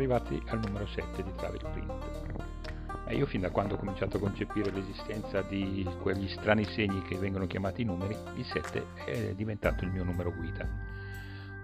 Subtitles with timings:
[0.00, 2.48] arrivati al numero 7 di Travel Print.
[3.06, 7.18] E io fin da quando ho cominciato a concepire l'esistenza di quegli strani segni che
[7.18, 10.66] vengono chiamati numeri, il 7 è diventato il mio numero guida.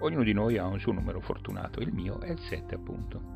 [0.01, 3.35] Ognuno di noi ha un suo numero fortunato, il mio è il 7 appunto.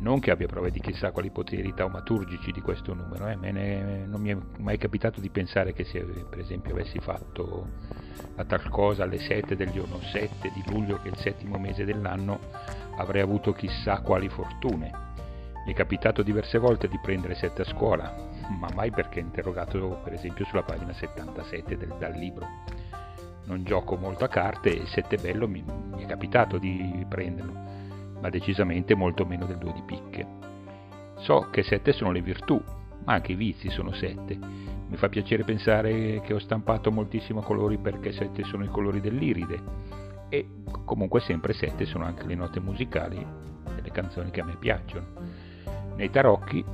[0.00, 4.20] Non che abbia prove di chissà quali poteri taumaturgici di questo numero, eh, ne, non
[4.20, 7.68] mi è mai capitato di pensare che se per esempio avessi fatto
[8.36, 11.84] a tal cosa alle 7 del giorno 7 di luglio, che è il settimo mese
[11.84, 12.40] dell'anno,
[12.96, 15.02] avrei avuto chissà quali fortune.
[15.66, 18.14] Mi è capitato diverse volte di prendere 7 a scuola,
[18.58, 22.46] ma mai perché interrogato per esempio sulla pagina 77 del, dal libro.
[23.46, 27.52] Non gioco molto a carte e 7 bello mi, mi è capitato di prenderlo,
[28.20, 30.26] ma decisamente molto meno del 2 di picche.
[31.20, 32.62] So che 7 sono le virtù,
[33.04, 34.38] ma anche i vizi sono 7.
[34.86, 40.03] Mi fa piacere pensare che ho stampato moltissimo colori perché 7 sono i colori dell'iride
[40.34, 40.48] e
[40.84, 43.24] comunque sempre 7 sono anche le note musicali
[43.76, 45.06] delle canzoni che a me piacciono.
[45.94, 46.64] Nei tarocchi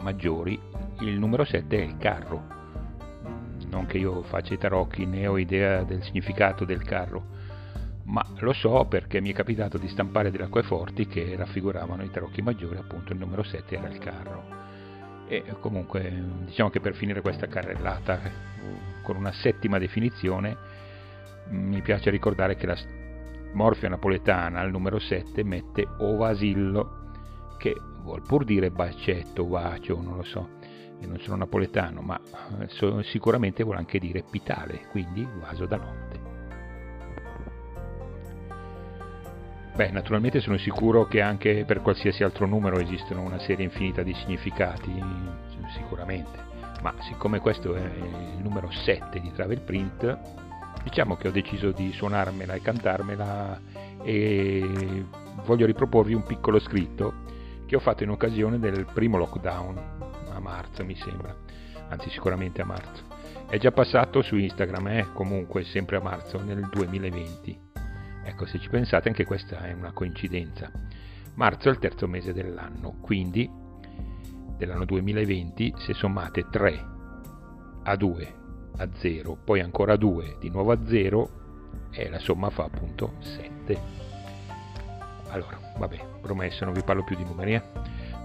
[0.00, 0.60] maggiori
[1.00, 2.60] il numero 7 è il carro.
[3.68, 7.26] Non che io faccia i tarocchi né ho idea del significato del carro,
[8.04, 12.42] ma lo so perché mi è capitato di stampare delle acqueforti che raffiguravano i tarocchi
[12.42, 14.60] maggiori, appunto il numero 7 era il carro.
[15.28, 16.12] E comunque
[16.44, 18.20] diciamo che per finire questa carrellata
[19.02, 20.71] con una settima definizione
[21.50, 22.76] mi piace ricordare che la
[23.52, 27.00] morfia napoletana al numero 7 mette ovasillo
[27.58, 30.48] che vuol pur dire bacetto, bacio, non lo so,
[31.00, 32.20] io non sono napoletano, ma
[32.60, 36.30] eh, sicuramente vuol anche dire pitale, quindi vaso da notte.
[39.74, 44.12] Beh, naturalmente sono sicuro che anche per qualsiasi altro numero esistono una serie infinita di
[44.12, 44.92] significati,
[45.74, 46.38] sicuramente,
[46.82, 50.18] ma siccome questo è il numero 7 di Travel Print,
[50.82, 53.60] diciamo che ho deciso di suonarmela e cantarmela
[54.02, 55.04] e
[55.44, 57.14] voglio riproporvi un piccolo scritto
[57.66, 60.02] che ho fatto in occasione del primo lockdown
[60.34, 61.34] a marzo mi sembra,
[61.88, 63.04] anzi sicuramente a marzo.
[63.48, 65.08] È già passato su Instagram, eh?
[65.12, 67.70] comunque sempre a marzo nel 2020.
[68.24, 70.70] Ecco, se ci pensate anche questa è una coincidenza.
[71.34, 73.50] Marzo è il terzo mese dell'anno, quindi
[74.56, 76.84] dell'anno 2020 se sommate 3
[77.84, 78.41] a 2
[78.82, 81.30] a 0, poi ancora 2, di nuovo a 0
[81.90, 83.78] e la somma fa appunto 7.
[85.28, 87.62] Allora, vabbè, promesso, non vi parlo più di numeri, eh.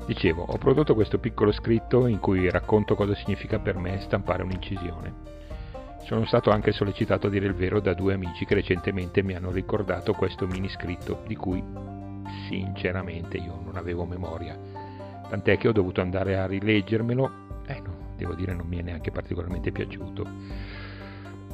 [0.06, 5.36] Dicevo, ho prodotto questo piccolo scritto in cui racconto cosa significa per me stampare un'incisione.
[6.06, 9.52] Sono stato anche sollecitato a dire il vero da due amici che recentemente mi hanno
[9.52, 11.62] ricordato questo mini scritto di cui
[12.48, 14.58] sinceramente io non avevo memoria.
[15.28, 17.47] Tant'è che ho dovuto andare a rileggermelo
[18.18, 20.26] devo dire non mi è neanche particolarmente piaciuto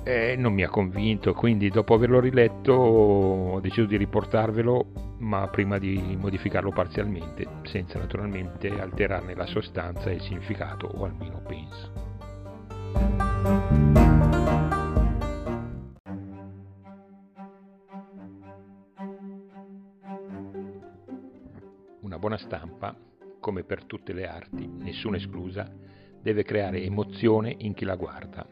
[0.04, 5.78] eh, non mi ha convinto, quindi dopo averlo riletto ho deciso di riportarvelo, ma prima
[5.78, 12.12] di modificarlo parzialmente, senza naturalmente alterarne la sostanza e il significato, o almeno penso.
[22.02, 22.94] Una buona stampa,
[23.40, 25.83] come per tutte le arti, nessuna esclusa,
[26.24, 28.48] deve creare emozione in chi la guarda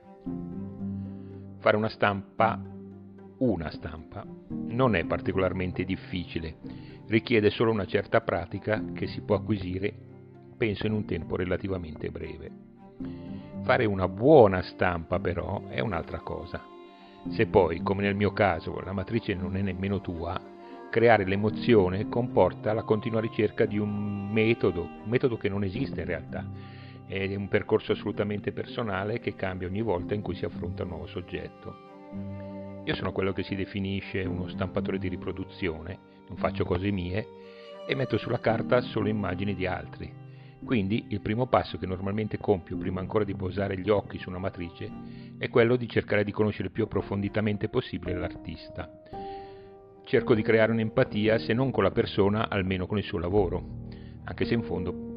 [1.61, 2.59] Fare una stampa,
[3.37, 6.55] una stampa, non è particolarmente difficile,
[7.07, 9.93] richiede solo una certa pratica che si può acquisire,
[10.57, 12.51] penso, in un tempo relativamente breve.
[13.61, 16.63] Fare una buona stampa però è un'altra cosa.
[17.29, 20.41] Se poi, come nel mio caso, la matrice non è nemmeno tua,
[20.89, 26.07] creare l'emozione comporta la continua ricerca di un metodo, un metodo che non esiste in
[26.07, 26.43] realtà,
[27.11, 31.07] è un percorso assolutamente personale che cambia ogni volta in cui si affronta un nuovo
[31.07, 32.83] soggetto.
[32.85, 35.99] Io sono quello che si definisce uno stampatore di riproduzione,
[36.29, 37.27] non faccio cose mie
[37.85, 40.09] e metto sulla carta solo immagini di altri.
[40.63, 44.39] Quindi il primo passo che normalmente compio prima ancora di posare gli occhi su una
[44.39, 44.89] matrice
[45.37, 48.89] è quello di cercare di conoscere più approfonditamente possibile l'artista.
[50.05, 53.63] Cerco di creare un'empatia se non con la persona almeno con il suo lavoro,
[54.23, 55.10] anche se in fondo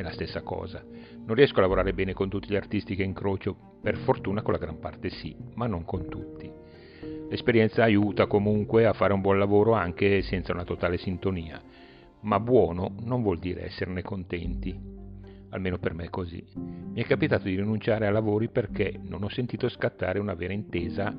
[0.00, 0.82] è la stessa cosa.
[1.24, 4.58] Non riesco a lavorare bene con tutti gli artisti che incrocio, per fortuna con la
[4.58, 6.50] gran parte sì, ma non con tutti.
[7.28, 11.62] L'esperienza aiuta comunque a fare un buon lavoro anche senza una totale sintonia,
[12.22, 14.98] ma buono non vuol dire esserne contenti.
[15.50, 16.44] Almeno per me è così.
[16.54, 21.14] Mi è capitato di rinunciare a lavori perché non ho sentito scattare una vera intesa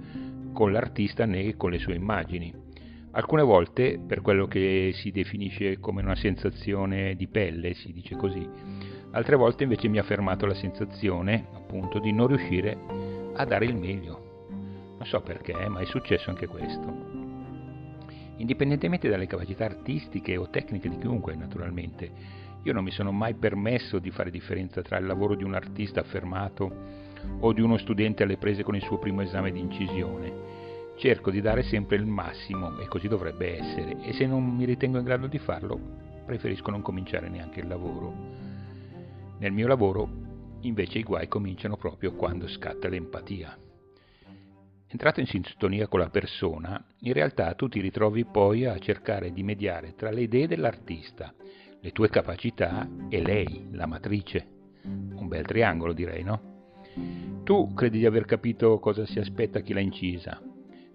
[0.54, 2.70] con l'artista né con le sue immagini.
[3.13, 8.48] Alcune volte, per quello che si definisce come una sensazione di pelle, si dice così,
[9.12, 12.78] altre volte invece mi ha fermato la sensazione, appunto, di non riuscire
[13.34, 14.46] a dare il meglio.
[14.98, 17.19] Non so perché, ma è successo anche questo.
[18.38, 22.10] indipendentemente dalle capacità artistiche o tecniche di chiunque, naturalmente.
[22.64, 26.00] Io non mi sono mai permesso di fare differenza tra il lavoro di un artista
[26.00, 26.72] affermato
[27.40, 30.61] o di uno studente alle prese con il suo primo esame di incisione.
[31.01, 35.00] Cerco di dare sempre il massimo e così dovrebbe essere e se non mi ritengo
[35.00, 35.80] in grado di farlo
[36.27, 38.13] preferisco non cominciare neanche il lavoro.
[39.39, 40.07] Nel mio lavoro
[40.59, 43.57] invece i guai cominciano proprio quando scatta l'empatia.
[44.89, 49.42] Entrato in sintonia con la persona, in realtà tu ti ritrovi poi a cercare di
[49.42, 51.33] mediare tra le idee dell'artista,
[51.80, 54.47] le tue capacità e lei, la matrice.
[54.83, 56.42] Un bel triangolo direi, no?
[57.44, 60.39] Tu credi di aver capito cosa si aspetta chi l'ha incisa,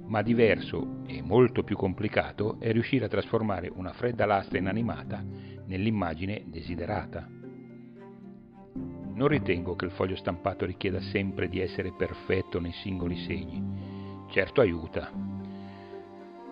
[0.06, 5.25] ma diverso e molto più complicato è riuscire a trasformare una fredda lastra inanimata
[5.67, 7.29] nell'immagine desiderata.
[9.14, 14.61] Non ritengo che il foglio stampato richieda sempre di essere perfetto nei singoli segni, certo
[14.61, 15.11] aiuta.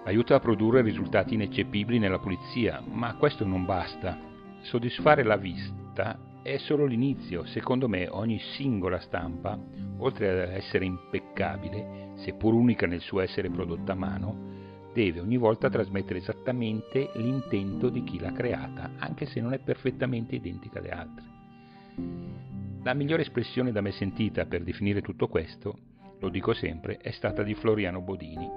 [0.04, 4.18] Aiuta a produrre risultati ineccepibili nella pulizia, ma questo non basta.
[4.62, 7.46] Soddisfare la vista è solo l'inizio.
[7.46, 9.58] Secondo me ogni singola stampa,
[9.96, 14.52] oltre ad essere impeccabile, seppur unica nel suo essere prodotta a mano,
[14.92, 20.34] deve ogni volta trasmettere esattamente l'intento di chi l'ha creata, anche se non è perfettamente
[20.34, 21.24] identica alle altre.
[22.82, 25.78] La migliore espressione da me sentita per definire tutto questo
[26.20, 28.48] lo dico sempre, è stata di Floriano Bodini.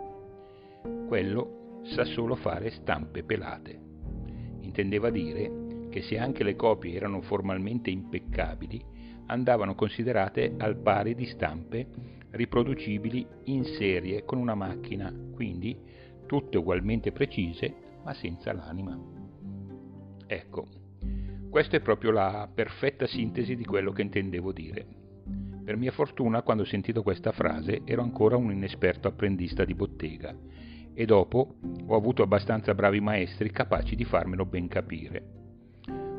[1.07, 3.79] Quello sa solo fare stampe pelate.
[4.59, 5.66] Intendeva dire
[5.97, 8.79] che se anche le copie erano formalmente impeccabili,
[9.27, 11.87] andavano considerate al pari di stampe
[12.29, 15.75] riproducibili in serie con una macchina, quindi
[16.27, 17.73] tutte ugualmente precise
[18.03, 18.95] ma senza l'anima.
[20.27, 20.67] Ecco,
[21.49, 24.85] questa è proprio la perfetta sintesi di quello che intendevo dire.
[25.63, 30.37] Per mia fortuna, quando ho sentito questa frase, ero ancora un inesperto apprendista di bottega
[30.93, 31.55] e dopo
[31.87, 35.36] ho avuto abbastanza bravi maestri capaci di farmelo ben capire.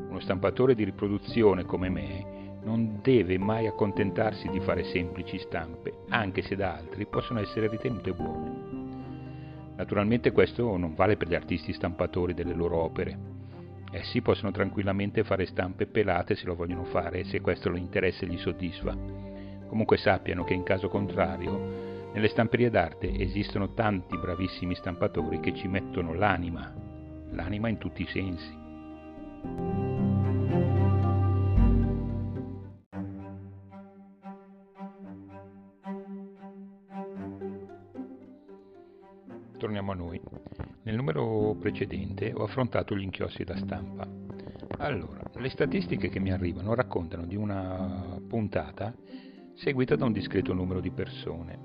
[0.09, 6.41] Uno stampatore di riproduzione come me non deve mai accontentarsi di fare semplici stampe, anche
[6.41, 8.77] se da altri possono essere ritenute buone.
[9.77, 13.17] Naturalmente questo non vale per gli artisti stampatori delle loro opere.
[13.91, 18.27] Essi possono tranquillamente fare stampe pelate se lo vogliono fare, se questo lo interessa e
[18.27, 19.29] gli soddisfa
[19.69, 25.67] Comunque sappiano che in caso contrario, nelle stamperie d'arte esistono tanti bravissimi stampatori che ci
[25.67, 26.73] mettono l'anima,
[27.29, 29.98] l'anima in tutti i sensi.
[41.69, 44.07] Precedente ho affrontato gli inchiostri da stampa.
[44.77, 48.93] Allora, le statistiche che mi arrivano raccontano di una puntata
[49.55, 51.59] seguita da un discreto numero di persone,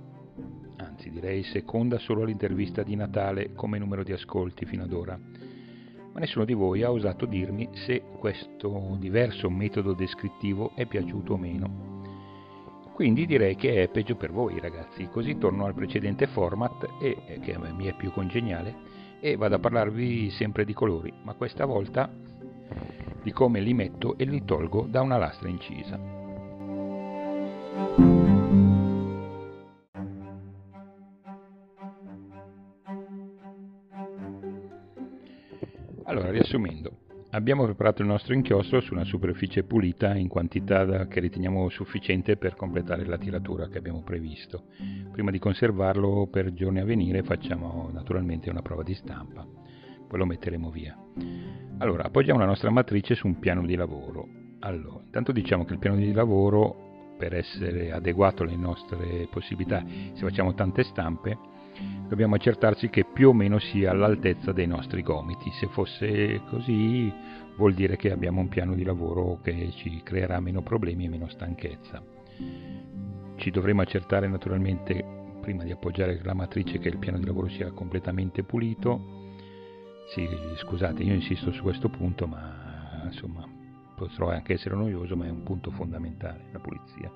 [0.76, 6.20] anzi direi seconda solo all'intervista di Natale come numero di ascolti fino ad ora, ma
[6.20, 11.92] nessuno di voi ha osato dirmi se questo diverso metodo descrittivo è piaciuto o meno.
[12.92, 17.54] Quindi direi che è peggio per voi ragazzi, così torno al precedente format, e, che
[17.54, 18.93] a me mi è più congeniale,
[19.24, 22.12] e vado a parlarvi sempre di colori, ma questa volta
[23.22, 25.98] di come li metto e li tolgo da una lastra incisa.
[36.02, 37.03] Allora, riassumendo,
[37.34, 42.54] abbiamo preparato il nostro inchiostro su una superficie pulita in quantità che riteniamo sufficiente per
[42.54, 44.66] completare la tiratura che abbiamo previsto.
[45.10, 49.44] Prima di conservarlo per giorni a venire facciamo naturalmente una prova di stampa,
[50.06, 50.96] poi lo metteremo via.
[51.78, 54.28] Allora, appoggiamo la nostra matrice su un piano di lavoro.
[54.60, 60.20] Allora, intanto diciamo che il piano di lavoro per essere adeguato alle nostre possibilità, se
[60.20, 61.36] facciamo tante stampe,
[62.08, 65.50] dobbiamo accertarci che più o meno sia all'altezza dei nostri gomiti.
[65.52, 67.12] Se fosse così
[67.56, 71.28] vuol dire che abbiamo un piano di lavoro che ci creerà meno problemi e meno
[71.28, 72.02] stanchezza.
[73.36, 77.70] Ci dovremo accertare naturalmente prima di appoggiare la matrice che il piano di lavoro sia
[77.72, 79.22] completamente pulito.
[80.14, 83.46] Sì, scusate, io insisto su questo punto, ma insomma
[83.96, 87.10] potrò anche essere noioso, ma è un punto fondamentale, la pulizia.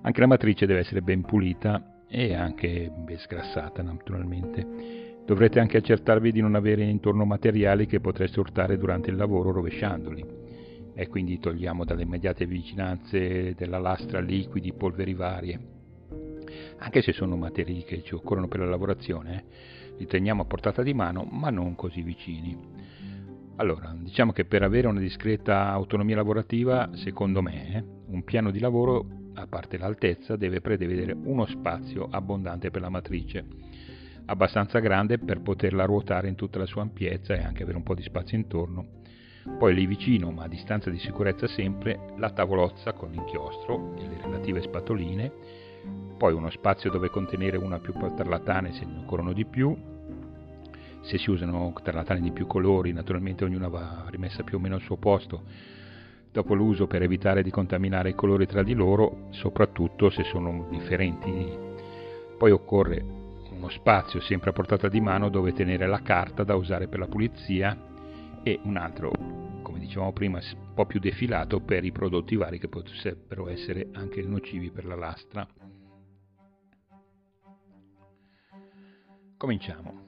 [0.00, 5.22] Anche la matrice deve essere ben pulita e anche ben sgrassata naturalmente.
[5.24, 10.24] Dovrete anche accertarvi di non avere intorno materiali che potreste urtare durante il lavoro rovesciandoli
[10.94, 15.60] e quindi togliamo dalle immediate vicinanze della lastra liquidi, polveri varie.
[16.78, 20.82] Anche se sono materie che ci occorrono per la lavorazione, eh, li teniamo a portata
[20.82, 22.56] di mano, ma non così vicini.
[23.56, 29.04] Allora, diciamo che per avere una discreta autonomia lavorativa, secondo me, un piano di lavoro,
[29.40, 33.44] a parte l'altezza, deve prevedere uno spazio abbondante per la matrice.
[34.30, 37.94] abbastanza grande per poterla ruotare in tutta la sua ampiezza e anche avere un po'
[37.94, 38.96] di spazio intorno.
[39.58, 44.20] Poi lì vicino, ma a distanza di sicurezza sempre, la tavolozza con l'inchiostro e le
[44.20, 45.32] relative spatoline,
[46.18, 49.74] poi uno spazio dove contenere una o più tarlatane se ne occorrono di più,
[51.00, 54.82] se si usano tarlatane di più colori, naturalmente ognuna va rimessa più o meno al
[54.82, 55.44] suo posto,
[56.30, 61.66] dopo l'uso per evitare di contaminare i colori tra di loro, soprattutto se sono differenti.
[62.36, 63.04] Poi occorre
[63.50, 67.08] uno spazio sempre a portata di mano dove tenere la carta da usare per la
[67.08, 67.76] pulizia
[68.42, 69.10] e un altro,
[69.62, 74.22] come dicevamo prima, un po' più defilato per i prodotti vari che potrebbero essere anche
[74.22, 75.46] nocivi per la lastra.
[79.36, 80.04] Cominciamo.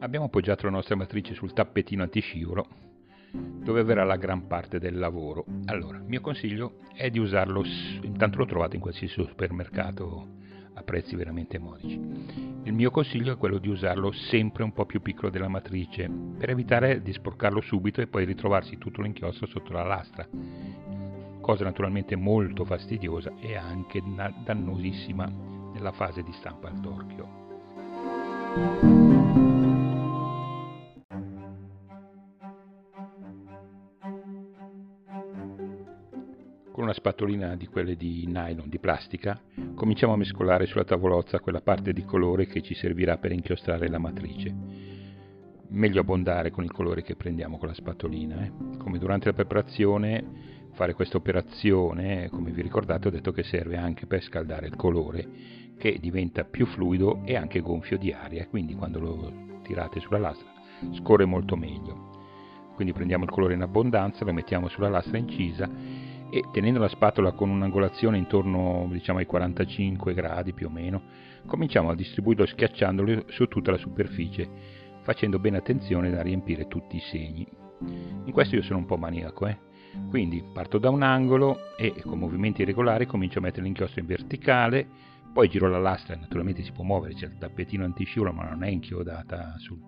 [0.00, 2.85] Abbiamo appoggiato la nostra matrice sul tappetino antiscivolo
[3.32, 5.44] dove verrà la gran parte del lavoro.
[5.66, 7.64] Allora, il mio consiglio è di usarlo,
[8.02, 10.34] intanto lo trovate in qualsiasi supermercato
[10.74, 12.00] a prezzi veramente modici.
[12.64, 16.50] Il mio consiglio è quello di usarlo sempre un po' più piccolo della matrice, per
[16.50, 20.28] evitare di sporcarlo subito e poi ritrovarsi tutto l'inchiostro sotto la lastra,
[21.40, 24.02] cosa naturalmente molto fastidiosa e anche
[24.44, 25.30] dannosissima
[25.72, 27.44] nella fase di stampa al torchio.
[36.96, 39.40] Spatolina di quelle di nylon, di plastica,
[39.74, 43.98] cominciamo a mescolare sulla tavolozza quella parte di colore che ci servirà per inchiostrare la
[43.98, 44.54] matrice.
[45.68, 48.44] Meglio abbondare con il colore che prendiamo con la spatolina.
[48.44, 48.52] Eh?
[48.78, 50.24] Come durante la preparazione,
[50.72, 55.28] fare questa operazione, come vi ricordate, ho detto che serve anche per scaldare il colore,
[55.76, 60.54] che diventa più fluido e anche gonfio di aria, quindi quando lo tirate sulla lastra
[60.94, 62.14] scorre molto meglio.
[62.74, 65.68] Quindi prendiamo il colore in abbondanza, lo mettiamo sulla lastra incisa
[66.30, 71.02] e tenendo la spatola con un'angolazione intorno diciamo, ai 45 gradi più o meno,
[71.46, 74.48] cominciamo a distribuirlo schiacciandolo su tutta la superficie,
[75.02, 77.46] facendo bene attenzione da riempire tutti i segni.
[77.80, 79.58] In questo io sono un po' maniaco, eh?
[80.08, 84.86] quindi parto da un angolo e con movimenti regolari comincio a mettere l'inchiostro in verticale,
[85.32, 88.68] poi giro la lastra, naturalmente si può muovere, c'è il tappetino antiscivolo ma non è
[88.68, 89.78] inchiodata sul,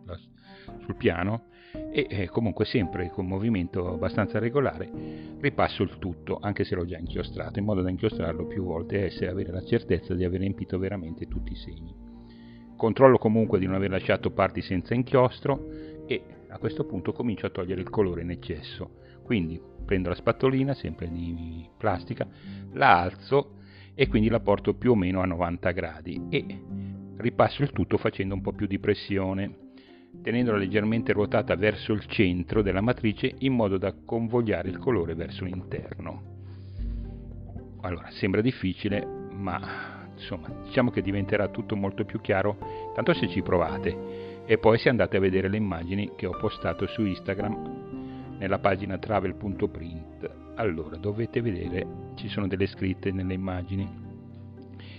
[0.80, 1.44] sul piano,
[1.90, 4.90] e eh, comunque sempre con movimento abbastanza regolare
[5.40, 9.26] ripasso il tutto anche se l'ho già inchiostrato in modo da inchiostrarlo più volte e
[9.26, 11.94] avere la certezza di aver riempito veramente tutti i segni.
[12.76, 15.68] Controllo comunque di non aver lasciato parti senza inchiostro
[16.06, 18.90] e a questo punto comincio a togliere il colore in eccesso.
[19.24, 22.26] Quindi prendo la spatolina sempre di plastica
[22.72, 23.56] la alzo
[23.94, 26.62] e quindi la porto più o meno a 90 gradi e
[27.16, 29.66] ripasso il tutto facendo un po' più di pressione
[30.22, 35.44] tenendola leggermente ruotata verso il centro della matrice in modo da convogliare il colore verso
[35.44, 36.36] l'interno.
[37.82, 42.58] Allora, sembra difficile, ma insomma, diciamo che diventerà tutto molto più chiaro,
[42.94, 44.44] tanto se ci provate.
[44.46, 48.98] E poi se andate a vedere le immagini che ho postato su Instagram nella pagina
[48.98, 50.30] travel.print.
[50.54, 54.06] Allora, dovete vedere, ci sono delle scritte nelle immagini.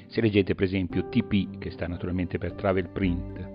[0.08, 3.50] Se leggete per esempio TP, che sta naturalmente per Travel Print,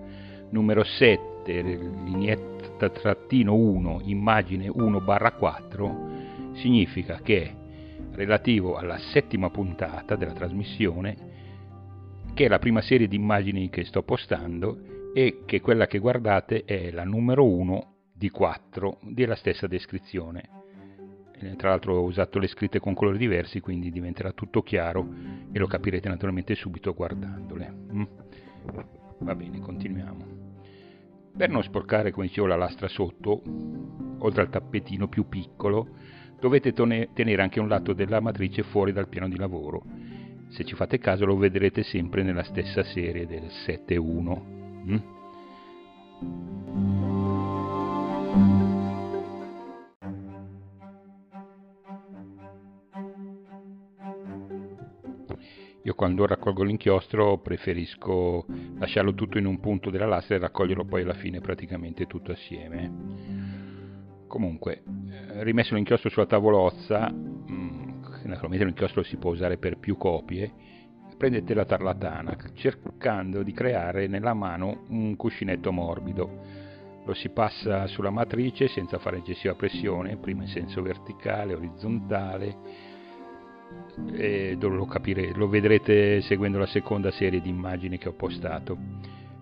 [0.51, 7.53] numero 7, lineetta trattino 1 immagine 1 barra 4 significa che
[8.11, 11.33] relativo alla settima puntata della trasmissione
[12.33, 16.65] che è la prima serie di immagini che sto postando e che quella che guardate
[16.65, 20.49] è la numero 1 di 4 della stessa descrizione.
[21.39, 25.07] Eh, tra l'altro ho usato le scritte con colori diversi quindi diventerà tutto chiaro
[25.51, 27.73] e lo capirete naturalmente subito guardandole.
[27.93, 28.03] Mm?
[29.19, 30.34] va bene continuiamo
[31.35, 33.41] per non sporcare, come dicevo, la lastra sotto,
[34.19, 35.87] oltre al tappetino più piccolo,
[36.39, 39.83] dovete tenere anche un lato della matrice fuori dal piano di lavoro.
[40.49, 44.41] Se ci fate caso lo vedrete sempre nella stessa serie del 7.1.
[44.87, 44.97] Mm?
[55.85, 58.47] Io quando raccolgo l'inchiostro preferisco
[58.79, 62.91] lasciarlo tutto in un punto della lastra e raccoglierlo poi alla fine praticamente tutto assieme.
[64.25, 70.51] Comunque, eh, rimesso l'inchiostro sulla tavolozza, mm, naturalmente l'inchiostro si può usare per più copie,
[71.15, 76.63] prendete la tarlatana cercando di creare nella mano un cuscinetto morbido.
[77.05, 82.94] Lo si passa sulla matrice senza fare eccessiva pressione, prima in senso verticale, orizzontale,
[84.13, 88.77] e lo, capire, lo vedrete seguendo la seconda serie di immagini che ho postato.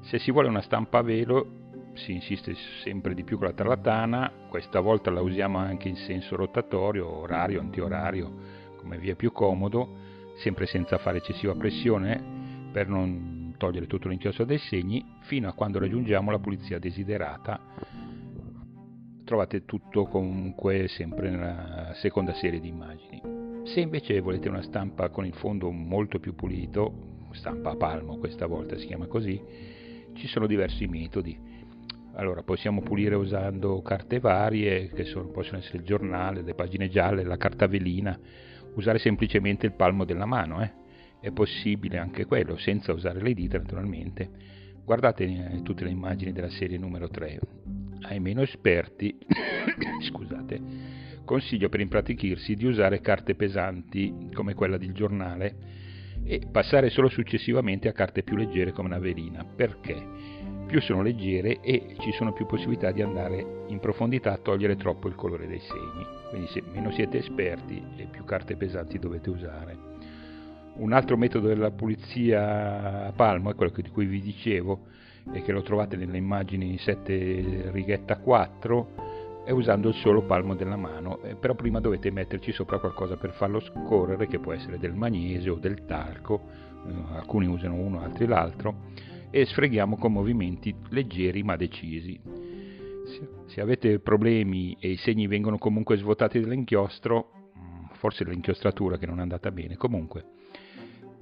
[0.02, 1.62] Se si vuole una stampa a velo
[1.94, 6.36] si insiste sempre di più con la tarlatana, questa volta la usiamo anche in senso
[6.36, 8.32] rotatorio, orario, antiorario,
[8.78, 9.96] come vi è più comodo,
[10.38, 15.80] sempre senza fare eccessiva pressione per non togliere tutto l'inchiostro dei segni fino a quando
[15.80, 17.60] raggiungiamo la pulizia desiderata.
[19.24, 23.33] Trovate tutto comunque sempre nella seconda serie di immagini.
[23.66, 28.46] Se invece volete una stampa con il fondo molto più pulito, stampa a palmo questa
[28.46, 29.42] volta si chiama così,
[30.14, 31.38] ci sono diversi metodi.
[32.16, 37.24] Allora, possiamo pulire usando carte varie, che sono, possono essere il giornale, le pagine gialle,
[37.24, 38.20] la carta velina,
[38.76, 40.72] usare semplicemente il palmo della mano, eh?
[41.22, 44.30] è possibile anche quello, senza usare le dita naturalmente.
[44.84, 47.40] Guardate eh, tutte le immagini della serie numero 3.
[48.02, 49.18] Ai meno esperti,
[50.04, 50.62] scusate,
[51.24, 55.56] consiglio per impratichirsi di usare carte pesanti come quella del giornale
[56.24, 59.44] e passare solo successivamente a carte più leggere come una velina.
[59.44, 60.42] Perché?
[60.66, 65.08] Più sono leggere e ci sono più possibilità di andare in profondità a togliere troppo
[65.08, 66.06] il colore dei segni.
[66.30, 69.92] Quindi se meno siete esperti e più carte pesanti dovete usare.
[70.76, 74.88] Un altro metodo della pulizia a palmo è quello di cui vi dicevo
[75.32, 79.13] e che lo trovate nelle immagini 7 righetta 4
[79.44, 83.34] è usando il solo palmo della mano, eh, però prima dovete metterci sopra qualcosa per
[83.34, 86.42] farlo scorrere che può essere del magnesio o del talco,
[86.88, 88.92] eh, alcuni usano uno, altri l'altro
[89.30, 92.20] e sfreghiamo con movimenti leggeri ma decisi.
[93.48, 99.20] Se avete problemi e i segni vengono comunque svuotati dall'inchiostro, mm, forse l'inchiostratura che non
[99.20, 100.26] è andata bene, comunque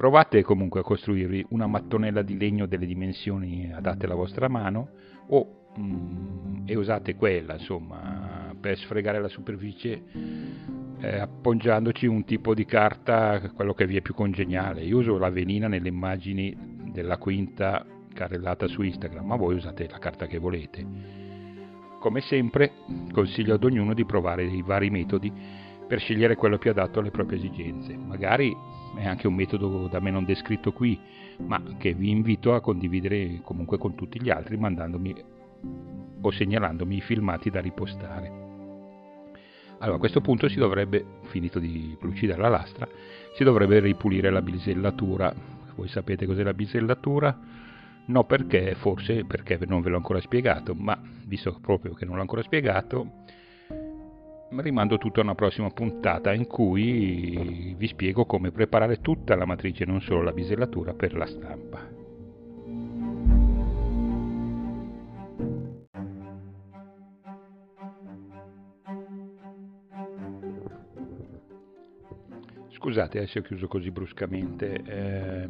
[0.01, 4.89] Provate comunque a costruirvi una mattonella di legno delle dimensioni adatte alla vostra mano
[5.27, 10.03] o, mm, e usate quella insomma per sfregare la superficie
[11.01, 14.83] eh, appoggiandoci un tipo di carta, quello che vi è più congeniale.
[14.83, 16.55] Io uso la velina nelle immagini
[16.91, 20.85] della quinta carrellata su Instagram, ma voi usate la carta che volete.
[21.99, 22.71] Come sempre
[23.11, 25.31] consiglio ad ognuno di provare i vari metodi
[25.87, 27.95] per scegliere quello più adatto alle proprie esigenze.
[27.97, 28.55] Magari
[28.97, 30.99] è anche un metodo da me non descritto qui,
[31.37, 35.15] ma che vi invito a condividere comunque con tutti gli altri mandandomi
[36.21, 38.39] o segnalandomi i filmati da ripostare.
[39.79, 42.87] Allora a questo punto si dovrebbe, finito di lucidare la lastra,
[43.35, 45.33] si dovrebbe ripulire la bisellatura.
[45.75, 47.35] Voi sapete cos'è la bisellatura?
[48.05, 52.21] No perché, forse perché non ve l'ho ancora spiegato, ma visto proprio che non l'ho
[52.21, 53.23] ancora spiegato,
[54.57, 59.85] rimando tutto a una prossima puntata in cui vi spiego come preparare tutta la matrice,
[59.85, 62.00] non solo la bisellatura, per la stampa.
[72.81, 75.47] Scusate se ho chiuso così bruscamente, eh,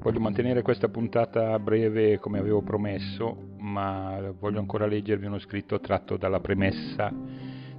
[0.00, 6.16] voglio mantenere questa puntata breve come avevo promesso, ma voglio ancora leggervi uno scritto tratto
[6.16, 7.12] dalla premessa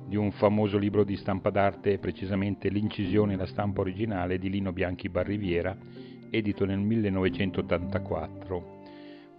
[0.06, 4.72] di un famoso libro di stampa d'arte, precisamente L'incisione e la stampa originale di Lino
[4.72, 5.76] Bianchi Barriviera,
[6.30, 8.79] edito nel 1984.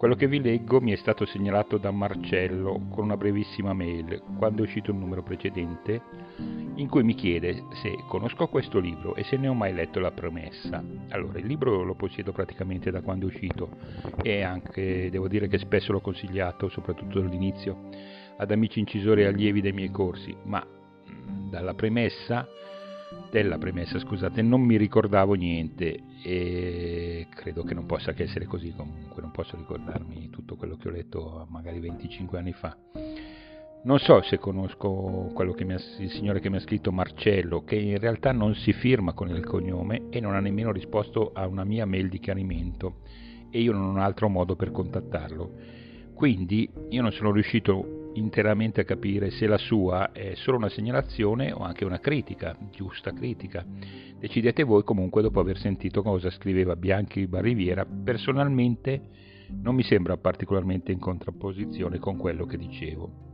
[0.01, 4.63] Quello che vi leggo mi è stato segnalato da Marcello con una brevissima mail, quando
[4.63, 6.01] è uscito il numero precedente,
[6.77, 10.11] in cui mi chiede se conosco questo libro e se ne ho mai letto la
[10.11, 10.83] promessa.
[11.11, 13.77] Allora, il libro lo possiedo praticamente da quando è uscito
[14.23, 17.91] e anche, devo dire che spesso l'ho consigliato, soprattutto all'inizio,
[18.39, 22.49] ad amici incisori e allievi dei miei corsi, ma mm, dalla premessa,
[23.31, 28.73] della premessa, scusate, non mi ricordavo niente e credo che non possa che essere così
[28.75, 32.77] comunque, non posso ricordarmi tutto quello che ho letto magari 25 anni fa.
[33.83, 38.31] Non so se conosco ha, il signore che mi ha scritto Marcello, che in realtà
[38.31, 42.09] non si firma con il cognome e non ha nemmeno risposto a una mia mail
[42.09, 42.99] di chiarimento
[43.51, 45.53] e io non ho altro modo per contattarlo.
[46.15, 51.53] Quindi io non sono riuscito interamente a capire se la sua è solo una segnalazione
[51.53, 53.65] o anche una critica, giusta critica.
[54.19, 59.03] Decidete voi comunque dopo aver sentito cosa scriveva Bianchi Barriviera, personalmente
[59.63, 63.29] non mi sembra particolarmente in contrapposizione con quello che dicevo.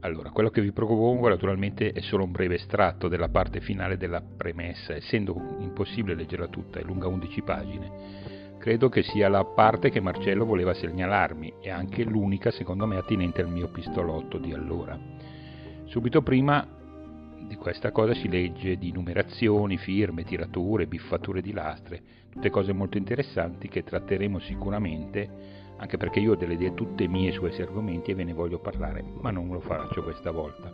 [0.00, 4.20] Allora, quello che vi propongo naturalmente è solo un breve estratto della parte finale della
[4.20, 8.35] premessa, essendo impossibile leggerla tutta, è lunga 11 pagine
[8.66, 13.40] Credo che sia la parte che Marcello voleva segnalarmi e anche l'unica secondo me attinente
[13.40, 14.98] al mio pistolotto di allora.
[15.84, 16.66] Subito prima
[17.46, 22.98] di questa cosa si legge di numerazioni, firme, tirature, biffature di lastre, tutte cose molto
[22.98, 25.30] interessanti che tratteremo sicuramente,
[25.76, 28.58] anche perché io ho delle idee tutte mie su questi argomenti e ve ne voglio
[28.58, 30.72] parlare, ma non lo faccio questa volta.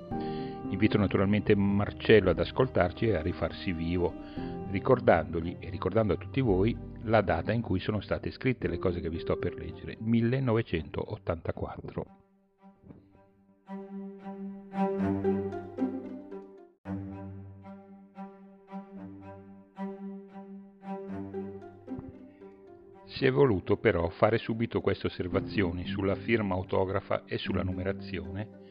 [0.70, 4.14] Invito naturalmente Marcello ad ascoltarci e a rifarsi vivo,
[4.70, 9.00] ricordandogli e ricordando a tutti voi la data in cui sono state scritte le cose
[9.00, 12.06] che vi sto per leggere, 1984.
[23.06, 28.62] Si è voluto però fare subito queste osservazioni sulla firma autografa e sulla numerazione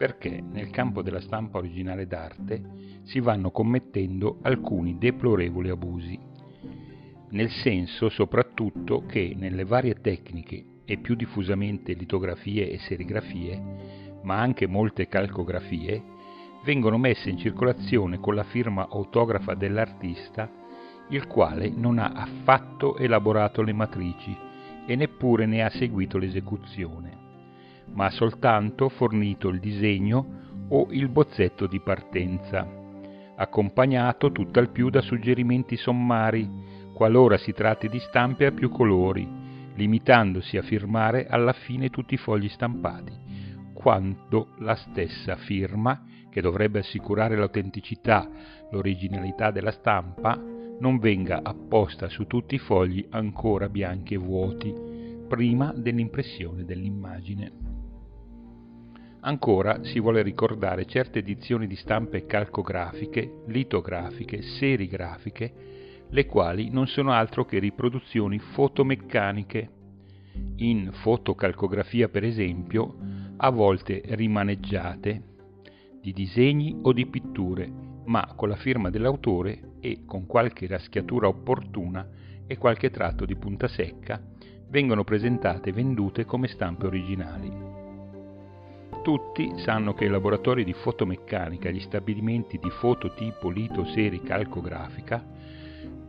[0.00, 2.62] perché nel campo della stampa originale d'arte
[3.02, 6.18] si vanno commettendo alcuni deplorevoli abusi,
[7.30, 14.66] nel senso soprattutto che nelle varie tecniche e più diffusamente litografie e serigrafie, ma anche
[14.66, 16.02] molte calcografie,
[16.64, 20.50] vengono messe in circolazione con la firma autografa dell'artista,
[21.08, 24.36] il quale non ha affatto elaborato le matrici
[24.86, 27.20] e neppure ne ha seguito l'esecuzione
[27.92, 32.66] ma ha soltanto fornito il disegno o il bozzetto di partenza,
[33.36, 36.48] accompagnato tutt'al più da suggerimenti sommari,
[37.00, 39.26] qualora si tratti di stampe a più colori,
[39.74, 43.10] limitandosi a firmare alla fine tutti i fogli stampati,
[43.72, 48.28] quando la stessa firma, che dovrebbe assicurare l'autenticità,
[48.70, 50.38] l'originalità della stampa,
[50.78, 54.74] non venga apposta su tutti i fogli ancora bianchi e vuoti,
[55.26, 57.52] prima dell'impressione dell'immagine.
[59.20, 65.69] Ancora si vuole ricordare certe edizioni di stampe calcografiche, litografiche, serigrafiche,
[66.10, 69.70] le quali non sono altro che riproduzioni fotomeccaniche.
[70.56, 72.96] In fotocalcografia, per esempio,
[73.36, 75.22] a volte rimaneggiate,
[76.00, 77.70] di disegni o di pitture,
[78.04, 82.08] ma con la firma dell'autore e con qualche raschiatura opportuna
[82.46, 84.20] e qualche tratto di punta secca,
[84.68, 87.68] vengono presentate e vendute come stampe originali.
[89.02, 95.24] Tutti sanno che i laboratori di fotomeccanica, gli stabilimenti di fototipo, lito, seri, calcografica,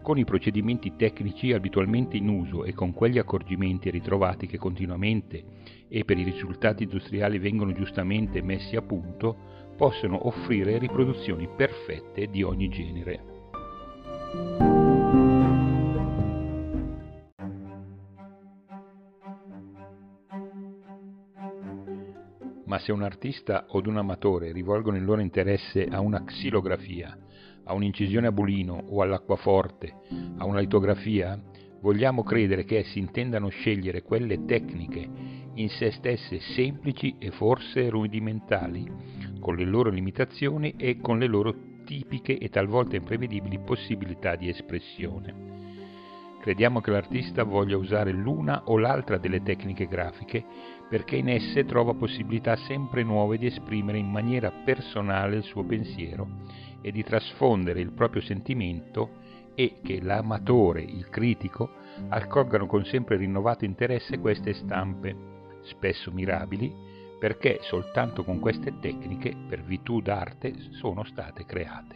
[0.01, 5.43] con i procedimenti tecnici abitualmente in uso e con quegli accorgimenti ritrovati che continuamente
[5.87, 12.43] e per i risultati industriali vengono giustamente messi a punto, possono offrire riproduzioni perfette di
[12.43, 13.29] ogni genere.
[22.71, 27.17] ma se un artista o un amatore rivolgono il loro interesse a una xilografia,
[27.65, 29.93] a un'incisione a bulino o all'acquaforte,
[30.37, 31.39] a una litografia,
[31.81, 35.09] vogliamo credere che essi intendano scegliere quelle tecniche
[35.55, 38.89] in se stesse semplici e forse rudimentali,
[39.39, 45.49] con le loro limitazioni e con le loro tipiche e talvolta imprevedibili possibilità di espressione.
[46.39, 50.43] Crediamo che l'artista voglia usare l'una o l'altra delle tecniche grafiche
[50.91, 56.27] perché in esse trova possibilità sempre nuove di esprimere in maniera personale il suo pensiero
[56.81, 59.19] e di trasfondere il proprio sentimento
[59.55, 61.69] e che l'amatore, il critico,
[62.09, 65.15] accolgano con sempre rinnovato interesse queste stampe,
[65.61, 66.69] spesso mirabili,
[67.17, 71.95] perché soltanto con queste tecniche, per virtù d'arte, sono state create.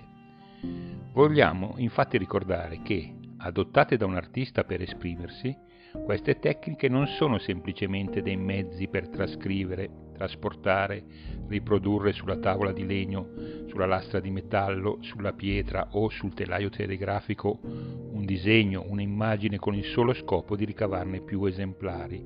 [1.11, 5.53] Vogliamo infatti ricordare che, adottate da un artista per esprimersi,
[6.03, 11.03] queste tecniche non sono semplicemente dei mezzi per trascrivere, trasportare,
[11.47, 13.29] riprodurre sulla tavola di legno,
[13.67, 19.85] sulla lastra di metallo, sulla pietra o sul telaio telegrafico un disegno, un'immagine con il
[19.85, 22.23] solo scopo di ricavarne più esemplari.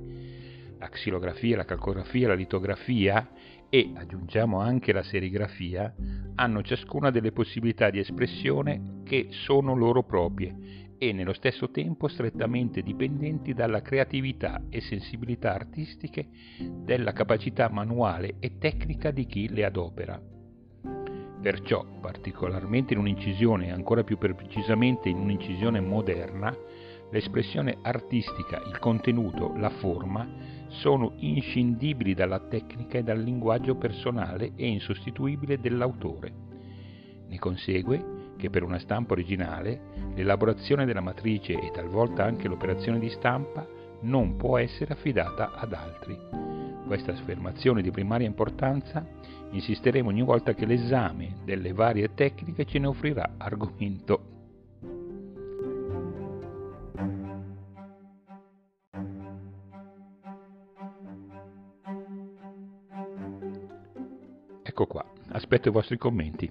[0.77, 3.29] La xilografia, la calcografia, la litografia
[3.69, 5.93] e, aggiungiamo anche la serigrafia,
[6.35, 12.83] hanno ciascuna delle possibilità di espressione che sono loro proprie e nello stesso tempo strettamente
[12.83, 16.27] dipendenti dalla creatività e sensibilità artistiche,
[16.83, 20.21] della capacità manuale e tecnica di chi le adopera.
[21.41, 26.53] Perciò, particolarmente in un'incisione e ancora più precisamente in un'incisione moderna,
[27.11, 30.27] l'espressione artistica, il contenuto, la forma
[30.67, 36.33] sono inscindibili dalla tecnica e dal linguaggio personale e insostituibile dell'autore.
[37.29, 39.81] Ne consegue che per una stampa originale
[40.15, 43.67] l'elaborazione della matrice e talvolta anche l'operazione di stampa
[44.01, 46.17] non può essere affidata ad altri.
[46.87, 49.05] Questa affermazione di primaria importanza
[49.51, 54.37] insisteremo ogni volta che l'esame delle varie tecniche ce ne offrirà argomento.
[64.63, 66.49] Ecco qua, aspetto i vostri commenti.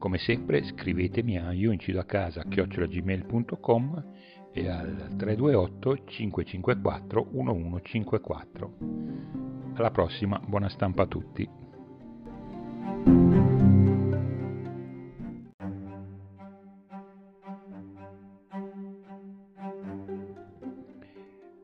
[0.00, 4.04] Come sempre scrivetemi a io a casa chiocciolagmail.com
[4.50, 8.74] e al 328 554 1154.
[9.74, 11.46] Alla prossima, buona stampa a tutti.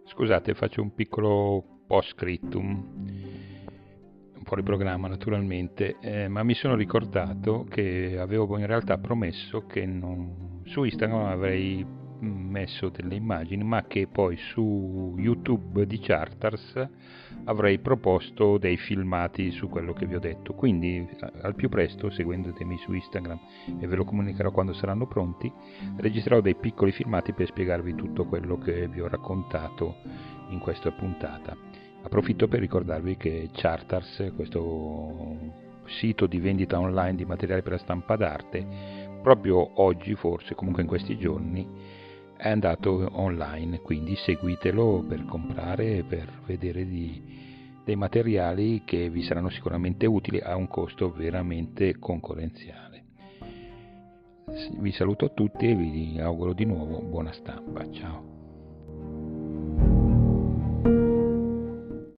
[0.04, 2.95] Scusate, faccio un piccolo post scriptum
[4.46, 10.62] fuori programma naturalmente, eh, ma mi sono ricordato che avevo in realtà promesso che non,
[10.64, 11.84] su Instagram avrei
[12.20, 16.88] messo delle immagini, ma che poi su YouTube di Charters
[17.44, 20.54] avrei proposto dei filmati su quello che vi ho detto.
[20.54, 21.06] Quindi
[21.42, 23.38] al più presto, seguendotemi su Instagram
[23.80, 25.52] e ve lo comunicherò quando saranno pronti,
[25.96, 29.96] registrerò dei piccoli filmati per spiegarvi tutto quello che vi ho raccontato
[30.50, 31.65] in questa puntata.
[32.06, 35.36] Approfitto per ricordarvi che Charters, questo
[35.86, 38.64] sito di vendita online di materiale per la stampa d'arte,
[39.20, 41.66] proprio oggi, forse comunque in questi giorni,
[42.36, 47.20] è andato online, quindi seguitelo per comprare, per vedere di,
[47.84, 53.02] dei materiali che vi saranno sicuramente utili a un costo veramente concorrenziale.
[54.78, 57.90] Vi saluto tutti e vi auguro di nuovo buona stampa.
[57.90, 58.35] Ciao.